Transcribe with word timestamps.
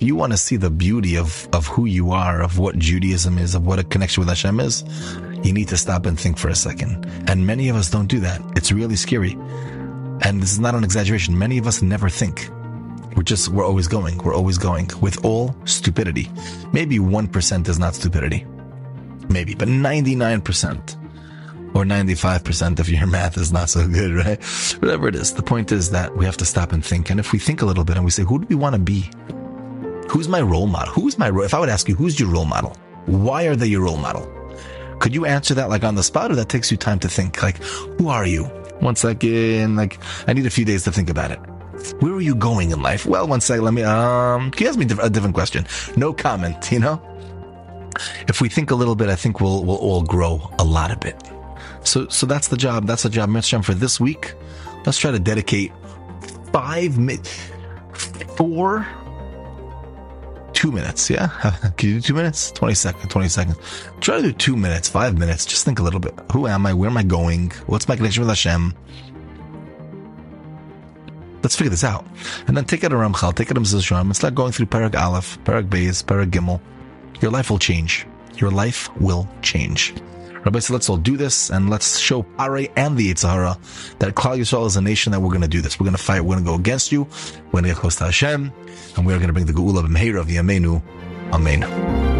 You 0.00 0.14
want 0.14 0.32
to 0.32 0.38
see 0.38 0.56
the 0.56 0.70
beauty 0.70 1.16
of, 1.16 1.48
of 1.52 1.66
who 1.66 1.84
you 1.84 2.12
are, 2.12 2.40
of 2.40 2.58
what 2.58 2.78
Judaism 2.78 3.36
is, 3.36 3.54
of 3.54 3.66
what 3.66 3.80
a 3.80 3.84
connection 3.84 4.20
with 4.20 4.28
Hashem 4.28 4.60
is, 4.60 4.84
you 5.42 5.52
need 5.52 5.68
to 5.68 5.76
stop 5.76 6.06
and 6.06 6.18
think 6.18 6.38
for 6.38 6.48
a 6.48 6.54
second. 6.54 7.04
And 7.28 7.46
many 7.46 7.68
of 7.68 7.76
us 7.76 7.90
don't 7.90 8.06
do 8.06 8.20
that. 8.20 8.40
It's 8.56 8.70
really 8.70 8.96
scary. 8.96 9.32
And 10.22 10.40
this 10.40 10.52
is 10.52 10.60
not 10.60 10.74
an 10.74 10.84
exaggeration. 10.84 11.36
Many 11.36 11.58
of 11.58 11.66
us 11.66 11.82
never 11.82 12.08
think. 12.08 12.48
We're 13.16 13.24
just, 13.24 13.48
we're 13.48 13.66
always 13.66 13.88
going. 13.88 14.18
We're 14.18 14.34
always 14.34 14.58
going 14.58 14.88
with 15.00 15.24
all 15.24 15.54
stupidity. 15.64 16.30
Maybe 16.72 16.98
1% 16.98 17.68
is 17.68 17.78
not 17.78 17.94
stupidity. 17.94 18.46
Maybe, 19.28 19.54
but 19.54 19.68
99% 19.68 21.74
or 21.74 21.84
95% 21.84 22.80
if 22.80 22.88
your 22.88 23.06
math 23.06 23.36
is 23.36 23.52
not 23.52 23.68
so 23.68 23.86
good, 23.88 24.12
right? 24.12 24.42
Whatever 24.80 25.08
it 25.08 25.16
is. 25.16 25.34
The 25.34 25.42
point 25.42 25.72
is 25.72 25.90
that 25.90 26.16
we 26.16 26.24
have 26.24 26.36
to 26.36 26.44
stop 26.44 26.72
and 26.72 26.84
think. 26.84 27.10
And 27.10 27.18
if 27.18 27.32
we 27.32 27.38
think 27.38 27.62
a 27.62 27.66
little 27.66 27.84
bit 27.84 27.96
and 27.96 28.04
we 28.04 28.10
say, 28.10 28.22
who 28.22 28.38
do 28.38 28.46
we 28.48 28.54
want 28.54 28.74
to 28.74 28.80
be? 28.80 29.10
Who's 30.08 30.28
my 30.28 30.40
role 30.40 30.66
model? 30.66 30.92
Who's 30.94 31.18
my 31.18 31.28
role? 31.28 31.44
If 31.44 31.54
I 31.54 31.60
would 31.60 31.68
ask 31.68 31.88
you, 31.88 31.94
who's 31.94 32.18
your 32.18 32.30
role 32.30 32.46
model? 32.46 32.76
Why 33.06 33.44
are 33.44 33.56
they 33.56 33.66
your 33.66 33.82
role 33.82 33.98
model? 33.98 34.26
Could 35.00 35.14
you 35.14 35.26
answer 35.26 35.54
that 35.54 35.68
like 35.68 35.84
on 35.84 35.94
the 35.94 36.02
spot 36.02 36.30
or 36.30 36.34
that 36.36 36.48
takes 36.48 36.70
you 36.70 36.76
time 36.76 36.98
to 37.00 37.08
think? 37.08 37.42
Like, 37.42 37.58
who 37.62 38.08
are 38.08 38.26
you? 38.26 38.44
One 38.80 38.96
second. 38.96 39.76
Like, 39.76 39.98
I 40.26 40.32
need 40.32 40.46
a 40.46 40.50
few 40.50 40.64
days 40.64 40.84
to 40.84 40.92
think 40.92 41.10
about 41.10 41.30
it. 41.30 41.38
Where 42.00 42.12
are 42.12 42.20
you 42.20 42.34
going 42.34 42.70
in 42.70 42.80
life? 42.82 43.06
Well, 43.06 43.28
one 43.28 43.40
second. 43.40 43.64
Let 43.64 43.74
me, 43.74 43.82
um, 43.82 44.50
can 44.50 44.64
you 44.64 44.68
ask 44.68 44.78
me 44.78 44.86
a 44.86 45.10
different 45.10 45.34
question? 45.34 45.66
No 45.96 46.12
comment, 46.12 46.72
you 46.72 46.78
know? 46.80 47.02
If 48.28 48.40
we 48.40 48.48
think 48.48 48.70
a 48.70 48.74
little 48.74 48.94
bit, 48.94 49.08
I 49.08 49.16
think 49.16 49.40
we'll, 49.40 49.64
we'll 49.64 49.76
all 49.76 50.02
grow 50.02 50.50
a 50.58 50.64
lot 50.64 50.90
of 50.90 51.00
bit. 51.00 51.22
So, 51.84 52.08
so 52.08 52.26
that's 52.26 52.48
the 52.48 52.56
job. 52.56 52.86
That's 52.86 53.02
the 53.02 53.10
job, 53.10 53.28
Mitzvah, 53.28 53.62
for 53.62 53.74
this 53.74 54.00
week. 54.00 54.34
Let's 54.86 54.98
try 54.98 55.10
to 55.10 55.18
dedicate 55.18 55.72
five 56.52 56.98
minutes, 56.98 57.50
four, 58.36 58.86
two 60.58 60.72
minutes. 60.72 61.08
Yeah. 61.08 61.28
Can 61.76 61.88
you 61.88 61.94
do 61.96 62.00
two 62.00 62.14
minutes? 62.14 62.50
20 62.50 62.74
seconds, 62.74 63.06
20 63.12 63.28
seconds. 63.28 63.58
Try 64.00 64.16
to 64.16 64.22
do 64.22 64.32
two 64.32 64.56
minutes, 64.56 64.88
five 64.88 65.16
minutes. 65.16 65.46
Just 65.46 65.64
think 65.64 65.78
a 65.78 65.84
little 65.84 66.00
bit. 66.00 66.18
Who 66.32 66.48
am 66.48 66.66
I? 66.66 66.74
Where 66.74 66.90
am 66.90 66.96
I 66.96 67.04
going? 67.04 67.52
What's 67.66 67.86
my 67.86 67.94
connection 67.94 68.22
with 68.22 68.28
Hashem? 68.28 68.74
Let's 71.44 71.54
figure 71.54 71.70
this 71.70 71.84
out. 71.84 72.04
And 72.48 72.56
then 72.56 72.64
take 72.64 72.82
it 72.82 72.92
a 72.92 72.96
Ramchal, 72.96 73.36
take 73.36 73.52
it 73.52 73.56
a 73.56 73.60
Mizrashim, 73.60 74.00
and 74.00 74.16
start 74.16 74.34
going 74.34 74.50
through 74.50 74.66
Perek 74.66 75.00
Aleph, 75.00 75.38
Perek 75.44 75.68
Beis, 75.68 76.02
Perek 76.02 76.30
Gimel. 76.30 76.60
Your 77.22 77.30
life 77.30 77.50
will 77.50 77.60
change. 77.60 78.04
Your 78.34 78.50
life 78.50 78.90
will 79.00 79.28
change. 79.42 79.94
Rabbi 80.44 80.58
said, 80.60 80.72
let's 80.72 80.88
all 80.88 80.96
do 80.96 81.16
this 81.16 81.50
and 81.50 81.68
let's 81.68 81.98
show 81.98 82.22
Pharaoh 82.36 82.66
and 82.76 82.96
the 82.96 83.12
Yetzer 83.12 83.30
Hara 83.30 83.58
that 83.98 84.14
Klal 84.14 84.38
Yisrael 84.38 84.66
is 84.66 84.76
a 84.76 84.80
nation 84.80 85.12
that 85.12 85.20
we're 85.20 85.28
going 85.28 85.42
to 85.42 85.48
do 85.48 85.60
this. 85.60 85.78
We're 85.78 85.84
going 85.84 85.96
to 85.96 86.02
fight. 86.02 86.20
We're 86.20 86.34
going 86.34 86.44
to 86.44 86.50
go 86.50 86.54
against 86.54 86.92
you. 86.92 87.02
We're 87.46 87.60
going 87.60 87.64
to 87.64 87.70
get 87.70 87.78
close 87.78 87.96
to 87.96 88.04
Hashem 88.04 88.52
and 88.96 89.06
we're 89.06 89.16
going 89.16 89.28
to 89.28 89.32
bring 89.32 89.46
the 89.46 89.52
Geula 89.52 89.86
B'Meir 89.86 90.18
of 90.18 90.26
the 90.26 90.36
Amenu. 90.36 90.82
Amen. 91.32 92.17